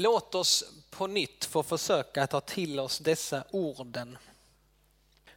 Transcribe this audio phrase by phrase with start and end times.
[0.00, 4.18] Låt oss på nytt få försöka ta till oss dessa orden.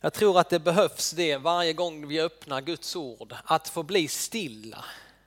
[0.01, 4.08] Jag tror att det behövs det varje gång vi öppnar Guds ord, att få bli
[4.08, 4.86] stilla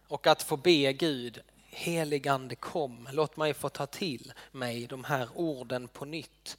[0.08, 5.28] och att få be Gud, heligande kom, låt mig få ta till mig de här
[5.34, 6.56] orden på nytt.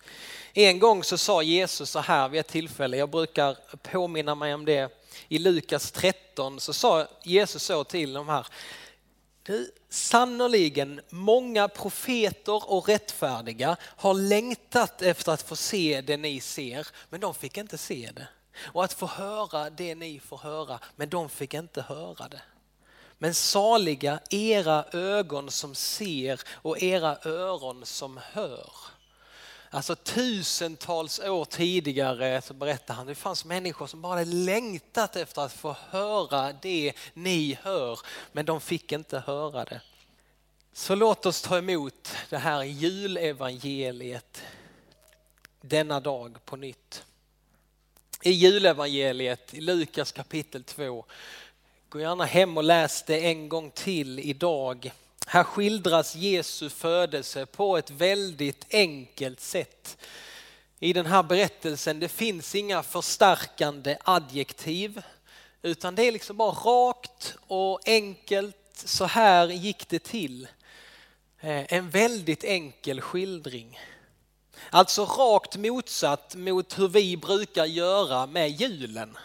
[0.54, 3.58] En gång så sa Jesus så här vid ett tillfälle, jag brukar
[3.92, 8.48] påminna mig om det, i Lukas 13 så sa Jesus så till de här,
[9.46, 16.88] du, sannoliken många profeter och rättfärdiga har längtat efter att få se det ni ser,
[17.10, 18.28] men de fick inte se det.
[18.60, 22.42] Och att få höra det ni får höra, men de fick inte höra det.
[23.18, 28.70] Men saliga era ögon som ser och era öron som hör.
[29.76, 35.54] Alltså tusentals år tidigare så berättar han, det fanns människor som bara längtat efter att
[35.54, 38.00] få höra det ni hör,
[38.32, 39.82] men de fick inte höra det.
[40.74, 44.42] Så låt oss ta emot det här julevangeliet
[45.62, 47.06] denna dag på nytt.
[48.22, 51.06] I julevangeliet i Lukas kapitel 2,
[51.90, 54.92] gå gärna hem och läs det en gång till idag.
[55.26, 59.98] Här skildras Jesu födelse på ett väldigt enkelt sätt.
[60.80, 65.02] I den här berättelsen det finns inga förstärkande adjektiv
[65.62, 68.56] utan det är liksom bara rakt och enkelt.
[68.74, 70.48] Så här gick det till.
[71.40, 73.80] Eh, en väldigt enkel skildring.
[74.70, 79.18] Alltså rakt motsatt mot hur vi brukar göra med julen.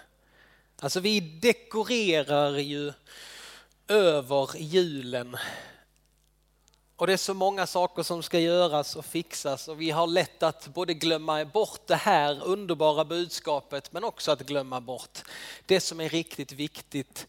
[0.79, 2.93] Alltså vi dekorerar ju
[3.89, 5.37] över julen
[7.01, 10.43] och det är så många saker som ska göras och fixas och vi har lätt
[10.43, 15.19] att både glömma bort det här underbara budskapet men också att glömma bort
[15.67, 17.27] det som är riktigt viktigt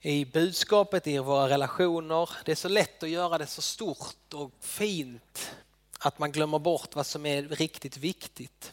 [0.00, 2.30] i budskapet, i våra relationer.
[2.44, 5.50] Det är så lätt att göra det så stort och fint
[5.98, 8.72] att man glömmer bort vad som är riktigt viktigt.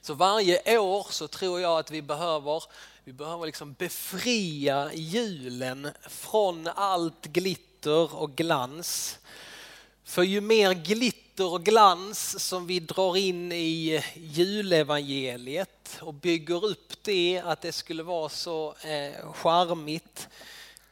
[0.00, 2.62] Så varje år så tror jag att vi behöver,
[3.04, 9.18] vi behöver liksom befria julen från allt glitter glitter och glans.
[10.04, 17.02] För ju mer glitter och glans som vi drar in i julevangeliet och bygger upp
[17.02, 20.28] det, att det skulle vara så eh, charmigt,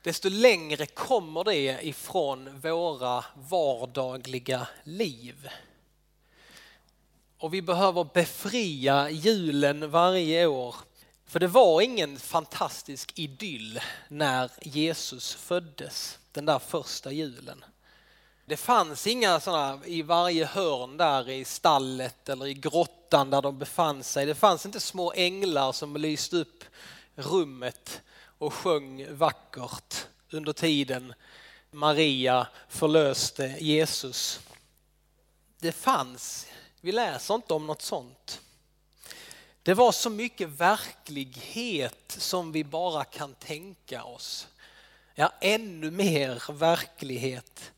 [0.02, 5.48] desto längre kommer det ifrån våra vardagliga liv.
[7.38, 10.74] Och vi behöver befria julen varje år.
[11.26, 17.64] För det var ingen fantastisk idyll när Jesus föddes den där första julen.
[18.44, 23.58] Det fanns inga sådana i varje hörn där i stallet eller i grottan där de
[23.58, 24.26] befann sig.
[24.26, 26.64] Det fanns inte små änglar som lyste upp
[27.14, 28.02] rummet
[28.38, 31.14] och sjöng vackert under tiden
[31.70, 34.40] Maria förlöste Jesus.
[35.58, 36.46] Det fanns,
[36.80, 38.40] vi läser inte om något sånt.
[39.62, 44.48] Det var så mycket verklighet som vi bara kan tänka oss
[45.20, 47.72] ja ännu mer verklighet.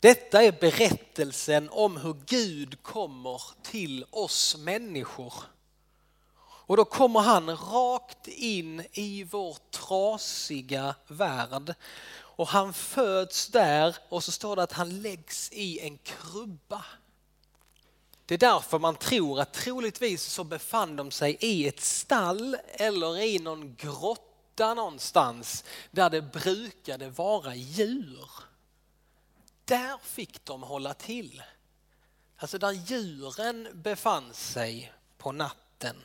[0.00, 5.34] Detta är berättelsen om hur Gud kommer till oss människor.
[6.40, 11.74] Och då kommer han rakt in i vår trasiga värld.
[12.16, 16.84] Och han föds där och så står det att han läggs i en krubba.
[18.26, 23.22] Det är därför man tror att troligtvis så befann de sig i ett stall eller
[23.22, 24.27] i någon grotta
[24.58, 28.28] hitta någonstans där det brukade vara djur.
[29.64, 31.42] Där fick de hålla till.
[32.36, 35.96] Alltså där djuren befann sig på natten.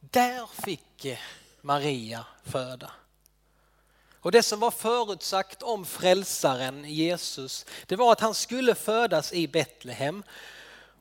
[0.00, 1.18] Där fick eh,
[1.60, 2.90] Maria föda.
[4.20, 9.48] Och det som var förutsagt om frälsaren Jesus, det var att han skulle födas i
[9.48, 10.22] Betlehem.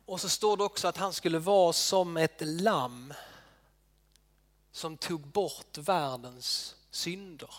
[0.06, 3.14] Och så står det också att han skulle vara som ett lamm
[4.74, 7.50] som tog bort världens synder.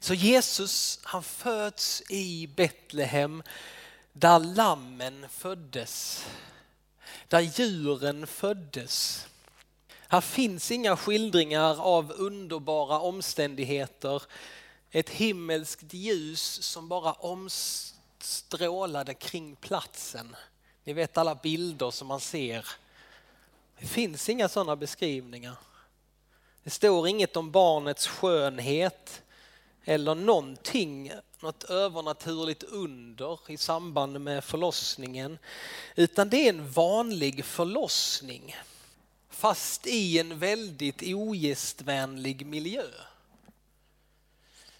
[0.00, 3.42] Så Jesus han föds i Betlehem
[4.12, 6.24] där lammen föddes,
[7.28, 9.26] där djuren föddes.
[10.08, 14.22] Här finns inga skildringar av underbara omständigheter,
[14.90, 17.94] ett himmelskt ljus som bara omstrålade
[19.14, 20.36] kring platsen.
[20.84, 22.66] Ni vet alla bilder som man ser
[23.80, 25.56] det finns inga sådana beskrivningar.
[26.64, 29.22] Det står inget om barnets skönhet
[29.84, 35.38] eller någonting, något övernaturligt under i samband med förlossningen.
[35.96, 38.56] Utan det är en vanlig förlossning
[39.28, 42.86] fast i en väldigt ogästvänlig miljö.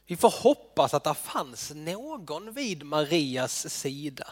[0.07, 4.31] Vi får hoppas att det fanns någon vid Marias sida.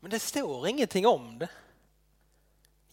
[0.00, 1.48] Men det står ingenting om det.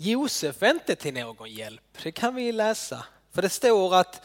[0.02, 3.06] Josef är inte till någon hjälp, det kan vi läsa.
[3.32, 4.22] För det står att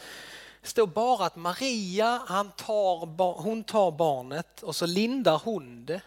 [0.61, 3.05] det står bara att Maria, han tar,
[3.41, 6.01] hon tar barnet och så lindar hon det.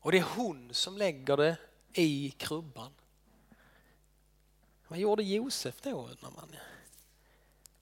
[0.00, 1.56] Och det är hon som lägger det
[1.92, 2.92] i krubban.
[4.88, 6.56] Vad gjorde Josef då undrar man?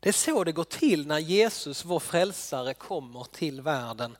[0.01, 4.17] Det är så det går till när Jesus, vår frälsare, kommer till världen.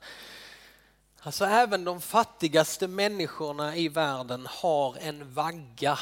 [1.19, 5.99] Alltså även de fattigaste människorna i världen har en vagga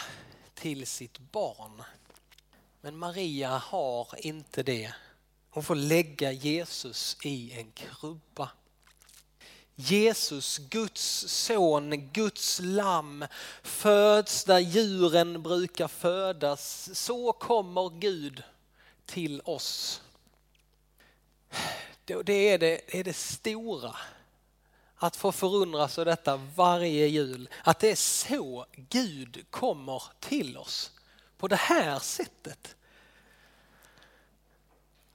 [0.64, 1.84] till sitt barn.
[2.82, 4.94] Men Maria har inte det.
[5.50, 8.50] Hon får lägga Jesus i en krubba.
[9.76, 13.26] Jesus, Guds son, Guds lamm,
[13.64, 16.90] föds där djuren brukar födas.
[16.94, 18.44] Så kommer Gud
[19.06, 20.02] till oss.
[22.06, 23.96] Det är det, det är det stora.
[24.96, 27.50] Att få förundras av detta varje jul.
[27.64, 30.92] Att det är så Gud kommer till oss.
[31.38, 32.76] På det här sättet.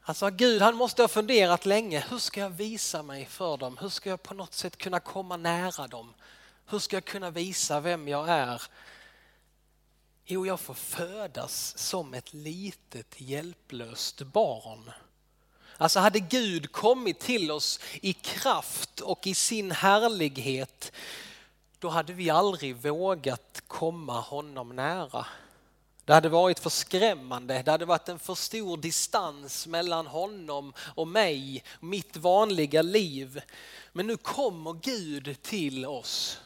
[0.08, 3.78] Alltså Gud han måste ha funderat länge, hur ska jag visa mig för dem?
[3.80, 6.14] Hur ska jag på något sätt kunna komma nära dem?
[6.66, 8.62] Hur ska jag kunna visa vem jag är?
[10.24, 14.90] Jo, jag får födas som ett litet hjälplöst barn.
[15.80, 20.92] Alltså hade Gud kommit till oss i kraft och i sin härlighet,
[21.78, 25.26] då hade vi aldrig vågat komma honom nära.
[26.04, 31.08] Det hade varit för skrämmande, det hade varit en för stor distans mellan honom och
[31.08, 33.40] mig, mitt vanliga liv.
[33.92, 36.40] Men nu kommer Gud till oss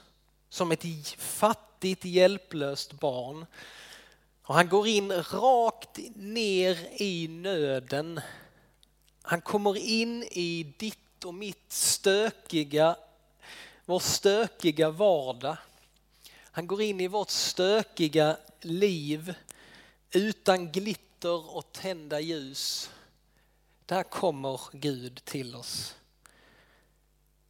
[0.48, 0.84] som ett
[1.18, 3.46] fattigt, hjälplöst barn.
[4.42, 8.20] Och han går in rakt ner i nöden.
[9.22, 12.96] Han kommer in i ditt och mitt stökiga,
[13.84, 15.56] vår stökiga vardag.
[16.44, 19.34] Han går in i vårt stökiga liv
[20.10, 22.90] utan glitter och tända ljus.
[23.86, 25.94] Där kommer Gud till oss.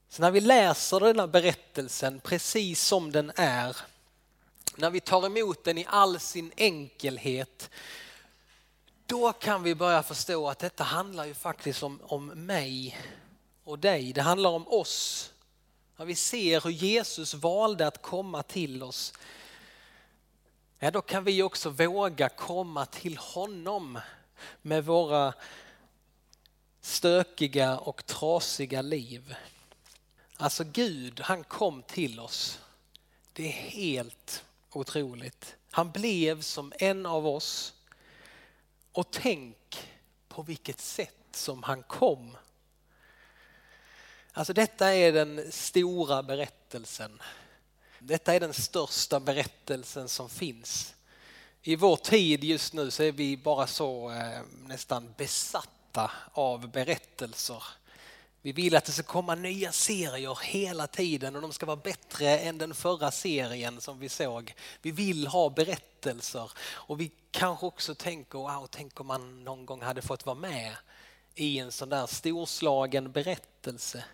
[0.09, 3.77] Så när vi läser denna berättelsen precis som den är,
[4.77, 7.71] när vi tar emot den i all sin enkelhet,
[9.13, 12.99] då kan vi börja förstå att detta handlar ju faktiskt om, om mig
[13.65, 14.13] och dig.
[14.13, 15.31] Det handlar om oss.
[15.97, 19.13] När vi ser hur Jesus valde att komma till oss
[20.79, 23.99] ja, då kan vi också våga komma till honom
[24.63, 25.35] med våra
[26.81, 29.35] stökiga och trasiga liv.
[30.37, 32.61] Alltså Gud, han kom till oss.
[33.33, 35.57] Det är helt otroligt.
[35.71, 37.75] Han blev som en av oss.
[38.93, 39.89] Och tänk
[40.29, 42.37] på vilket sätt som han kom.
[44.33, 47.23] Alltså detta är den stora berättelsen
[48.05, 50.95] detta är den största berättelsen som finns.
[51.63, 57.65] I vår tid just nu så är vi bara så eh, nästan besatta av berättelser.
[58.45, 62.39] Vi vill att det ska komma nya serier hela tiden och de ska vara bättre
[62.39, 64.55] än den förra serien som vi såg.
[64.83, 69.83] Vi vill ha berättelser och vi kanske också tänker, wow, tänk om man någon gång
[69.83, 70.77] hade fått vara med
[71.35, 74.05] i en sån där storslagen berättelse.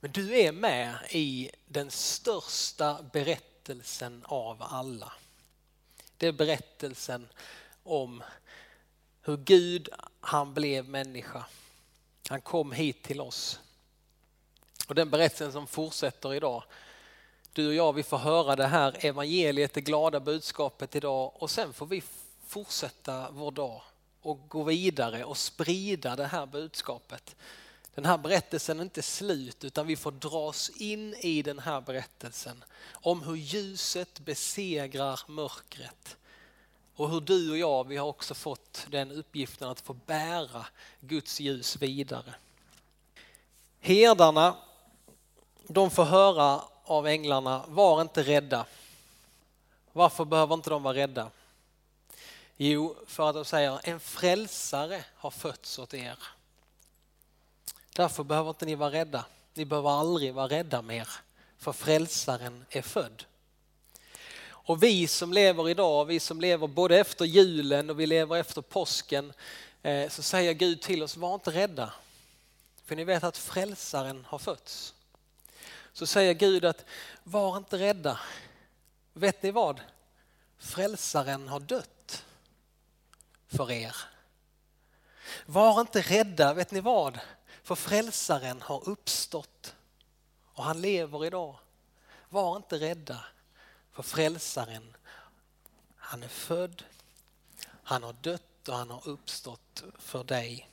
[0.00, 5.12] Men du är med i den största berättelsen av alla.
[6.16, 7.28] Det är berättelsen
[7.82, 8.22] om
[9.22, 9.88] hur Gud,
[10.20, 11.44] han blev människa.
[12.28, 13.60] Han kom hit till oss.
[14.88, 16.62] Och den berättelsen som fortsätter idag.
[17.52, 21.72] Du och jag, vi får höra det här evangeliet, det glada budskapet idag och sen
[21.72, 22.02] får vi
[22.46, 23.82] fortsätta vår dag
[24.22, 27.36] och gå vidare och sprida det här budskapet.
[27.94, 32.64] Den här berättelsen är inte slut utan vi får dras in i den här berättelsen
[32.90, 36.16] om hur ljuset besegrar mörkret.
[36.96, 40.66] Och hur du och jag, vi har också fått den uppgiften att få bära
[41.00, 42.34] Guds ljus vidare.
[43.80, 44.56] Herdarna,
[45.66, 48.66] de får höra av änglarna, var inte rädda.
[49.92, 51.30] Varför behöver inte de vara rädda?
[52.56, 56.18] Jo, för att de säger en frälsare har fötts åt er.
[57.94, 59.24] Därför behöver inte ni vara rädda.
[59.54, 61.08] Ni behöver aldrig vara rädda mer,
[61.58, 63.24] för frälsaren är född.
[64.66, 68.62] Och vi som lever idag, vi som lever både efter julen och vi lever efter
[68.62, 69.32] påsken,
[69.82, 71.92] eh, så säger Gud till oss, var inte rädda.
[72.84, 74.94] För ni vet att frälsaren har fötts.
[75.92, 76.84] Så säger Gud att,
[77.22, 78.20] var inte rädda.
[79.12, 79.80] Vet ni vad?
[80.58, 82.24] Frälsaren har dött
[83.46, 83.96] för er.
[85.46, 87.18] Var inte rädda, vet ni vad?
[87.62, 89.74] För frälsaren har uppstått
[90.54, 91.58] och han lever idag.
[92.28, 93.24] Var inte rädda
[93.94, 94.96] för frälsaren.
[95.96, 96.84] Han är född,
[97.66, 100.68] han har dött och han har uppstått för dig.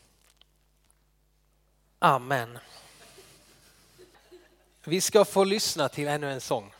[1.99, 2.59] Amen.
[4.83, 6.73] Vi ska få lyssna till ännu en sång.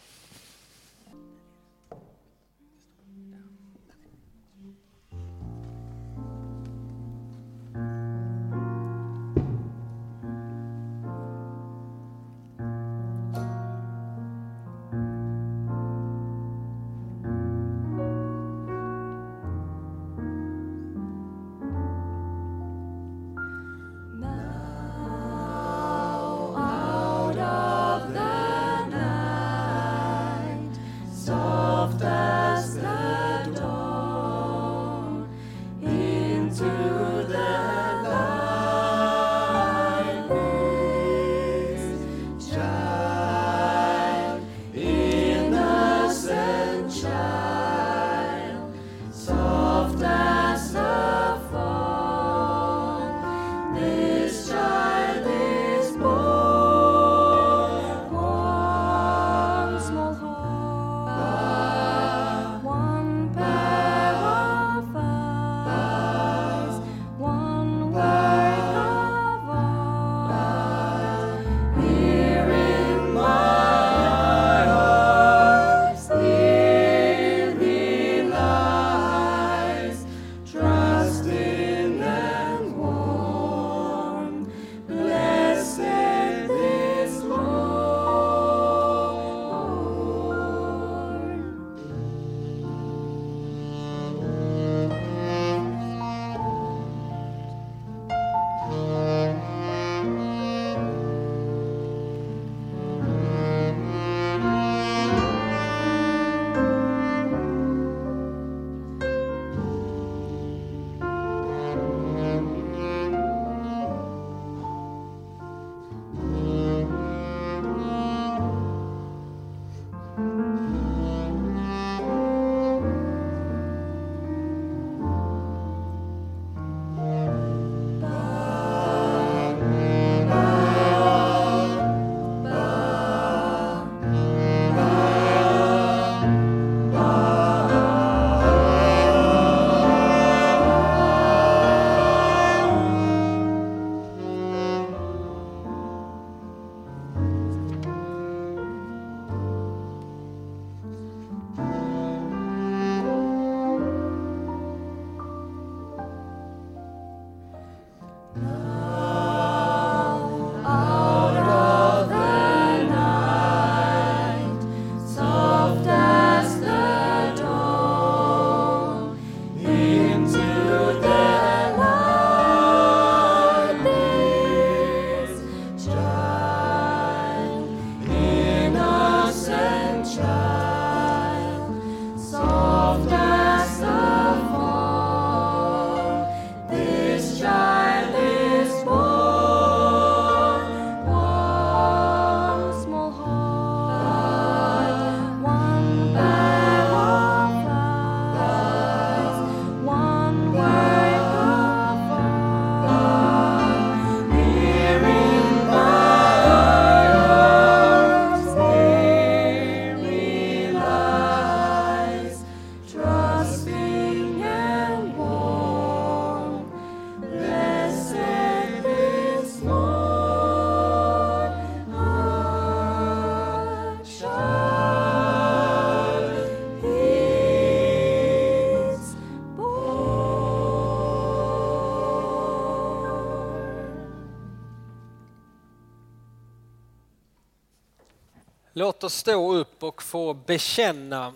[238.82, 241.34] Låt oss stå upp och få bekänna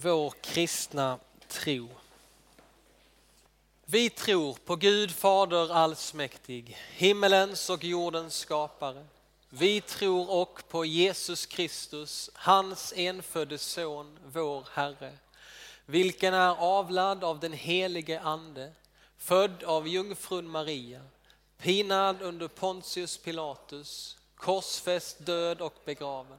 [0.00, 1.18] vår kristna
[1.48, 1.88] tro.
[3.84, 9.06] Vi tror på Gud Fader allsmäktig, himmelens och jordens skapare.
[9.48, 15.12] Vi tror och på Jesus Kristus, hans enfödde son, vår Herre,
[15.86, 18.72] vilken är avlad av den helige Ande,
[19.18, 21.00] född av jungfrun Maria,
[21.58, 26.38] pinad under Pontius Pilatus, korsfäst, död och begraven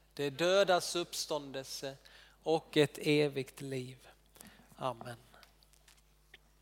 [0.13, 1.97] det dödas uppståndelse
[2.43, 4.07] och ett evigt liv.
[4.75, 5.17] Amen.